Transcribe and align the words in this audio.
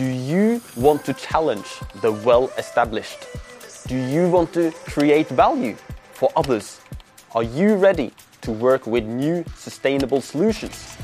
Do 0.00 0.06
you 0.06 0.62
want 0.76 1.04
to 1.04 1.12
challenge 1.12 1.68
the 2.00 2.10
well 2.10 2.50
established? 2.56 3.26
Do 3.86 3.94
you 3.94 4.30
want 4.30 4.50
to 4.54 4.70
create 4.88 5.28
value 5.28 5.76
for 6.14 6.30
others? 6.36 6.80
Are 7.34 7.42
you 7.42 7.74
ready 7.74 8.14
to 8.40 8.50
work 8.50 8.86
with 8.86 9.04
new 9.04 9.44
sustainable 9.54 10.22
solutions? 10.22 10.96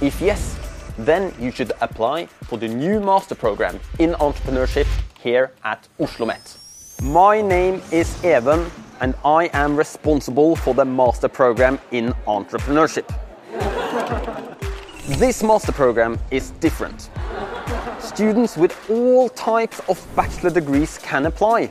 If 0.00 0.20
yes, 0.20 0.58
then 0.98 1.32
you 1.38 1.52
should 1.52 1.70
apply 1.80 2.26
for 2.48 2.58
the 2.58 2.66
new 2.66 2.98
master 2.98 3.36
program 3.36 3.78
in 4.00 4.14
entrepreneurship 4.14 4.88
here 5.20 5.52
at 5.62 5.86
OsloMet. 6.00 6.58
My 7.00 7.40
name 7.40 7.80
is 7.92 8.08
Even, 8.24 8.68
and 9.00 9.14
I 9.24 9.48
am 9.52 9.76
responsible 9.76 10.56
for 10.56 10.74
the 10.74 10.84
master 10.84 11.28
program 11.28 11.78
in 11.92 12.12
entrepreneurship. 12.26 13.06
This 15.20 15.40
master 15.40 15.70
program 15.70 16.18
is 16.32 16.50
different. 16.58 17.10
Students 18.16 18.56
with 18.56 18.74
all 18.88 19.28
types 19.28 19.78
of 19.90 20.02
bachelor 20.16 20.48
degrees 20.48 20.96
can 20.96 21.26
apply, 21.26 21.70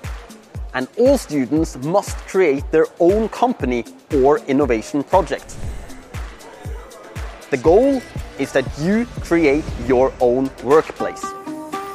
and 0.75 0.87
all 0.95 1.17
students 1.17 1.75
must 1.77 2.15
create 2.27 2.69
their 2.71 2.85
own 2.99 3.29
company 3.29 3.83
or 4.13 4.37
innovation 4.45 5.01
project. 5.03 5.57
The 7.49 7.57
goal 7.57 7.99
is 8.37 8.51
that 8.51 8.65
you 8.77 9.07
create 9.21 9.63
your 9.87 10.13
own 10.19 10.51
workplace. 10.63 11.25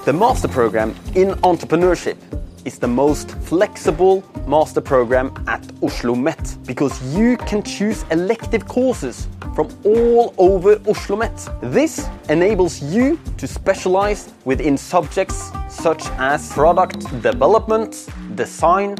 The 0.04 0.12
master 0.12 0.48
program 0.48 0.96
in 1.14 1.28
entrepreneurship 1.44 2.16
is 2.64 2.76
the 2.80 2.88
most 2.88 3.30
flexible 3.42 4.22
master 4.50 4.80
program 4.80 5.32
at 5.46 5.62
OsloMet 5.80 6.66
because 6.66 7.00
you 7.16 7.36
can 7.36 7.62
choose 7.62 8.04
elective 8.10 8.66
courses 8.66 9.28
from 9.54 9.68
all 9.84 10.34
over 10.38 10.74
OsloMet. 10.92 11.38
This 11.70 12.08
enables 12.28 12.82
you 12.82 13.18
to 13.38 13.46
specialize 13.46 14.32
within 14.44 14.76
subjects 14.76 15.52
such 15.68 16.04
as 16.18 16.52
product 16.52 17.00
development, 17.22 18.08
design, 18.34 18.96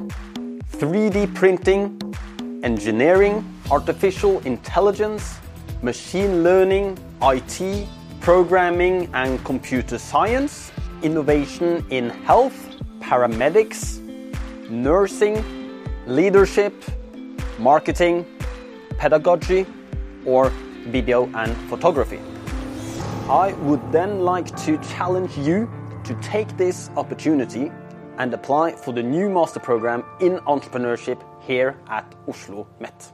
3D 0.78 1.34
printing, 1.34 2.00
engineering, 2.62 3.44
artificial 3.72 4.38
intelligence, 4.47 5.38
machine 5.82 6.44
learning, 6.44 6.97
IT, 7.22 7.88
programming 8.20 9.08
and 9.14 9.42
computer 9.44 9.98
science, 9.98 10.70
innovation 11.03 11.84
in 11.91 12.10
health, 12.10 12.77
paramedics, 13.00 14.00
nursing, 14.70 15.44
leadership, 16.06 16.72
marketing, 17.58 18.24
pedagogy, 18.98 19.66
or 20.24 20.50
video 20.86 21.28
and 21.34 21.54
photography. 21.68 22.20
I 23.28 23.52
would 23.62 23.80
then 23.92 24.20
like 24.20 24.54
to 24.64 24.78
challenge 24.78 25.36
you 25.36 25.70
to 26.04 26.14
take 26.22 26.56
this 26.56 26.91
opportunity 26.96 27.70
and 28.18 28.32
apply 28.34 28.72
for 28.72 28.92
the 28.92 29.02
new 29.02 29.28
master 29.30 29.60
program 29.60 30.04
in 30.20 30.38
entrepreneurship 30.41 31.22
here 31.42 31.78
at 31.88 32.14
Oslo 32.28 32.66
Met. 32.80 33.12